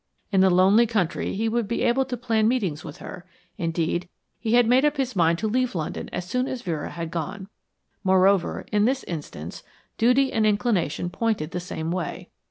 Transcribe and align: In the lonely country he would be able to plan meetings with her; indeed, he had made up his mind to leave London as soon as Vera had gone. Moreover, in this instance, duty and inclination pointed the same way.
In 0.31 0.41
the 0.41 0.49
lonely 0.49 0.87
country 0.87 1.35
he 1.35 1.47
would 1.47 1.67
be 1.67 1.83
able 1.83 2.05
to 2.05 2.17
plan 2.17 2.47
meetings 2.47 2.83
with 2.83 2.97
her; 2.97 3.23
indeed, 3.59 4.09
he 4.39 4.53
had 4.53 4.65
made 4.65 4.83
up 4.83 4.97
his 4.97 5.15
mind 5.15 5.37
to 5.37 5.47
leave 5.47 5.75
London 5.75 6.09
as 6.11 6.25
soon 6.27 6.47
as 6.47 6.63
Vera 6.63 6.89
had 6.89 7.11
gone. 7.11 7.49
Moreover, 8.03 8.65
in 8.71 8.85
this 8.85 9.03
instance, 9.03 9.61
duty 9.99 10.33
and 10.33 10.43
inclination 10.47 11.11
pointed 11.11 11.51
the 11.51 11.59
same 11.59 11.91
way. 11.91 12.31